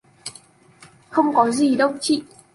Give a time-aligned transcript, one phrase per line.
[1.09, 2.23] Không có gì đâu chị